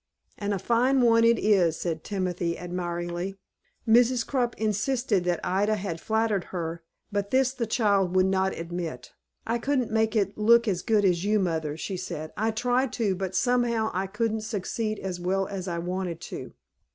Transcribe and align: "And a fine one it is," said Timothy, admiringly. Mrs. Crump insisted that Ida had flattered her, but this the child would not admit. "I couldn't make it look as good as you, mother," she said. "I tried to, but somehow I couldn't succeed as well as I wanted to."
"And 0.39 0.51
a 0.51 0.57
fine 0.57 1.01
one 1.01 1.23
it 1.23 1.37
is," 1.37 1.77
said 1.77 2.03
Timothy, 2.03 2.57
admiringly. 2.57 3.37
Mrs. 3.87 4.25
Crump 4.25 4.55
insisted 4.59 5.25
that 5.25 5.39
Ida 5.43 5.75
had 5.75 6.01
flattered 6.01 6.45
her, 6.45 6.81
but 7.11 7.29
this 7.29 7.53
the 7.53 7.67
child 7.67 8.15
would 8.15 8.25
not 8.25 8.57
admit. 8.57 9.11
"I 9.45 9.59
couldn't 9.59 9.91
make 9.91 10.15
it 10.15 10.39
look 10.39 10.67
as 10.67 10.81
good 10.81 11.05
as 11.05 11.23
you, 11.23 11.37
mother," 11.37 11.77
she 11.77 11.97
said. 11.97 12.33
"I 12.35 12.49
tried 12.49 12.91
to, 12.93 13.13
but 13.13 13.35
somehow 13.35 13.91
I 13.93 14.07
couldn't 14.07 14.41
succeed 14.41 14.97
as 14.97 15.19
well 15.19 15.45
as 15.45 15.67
I 15.67 15.77
wanted 15.77 16.19
to." 16.21 16.53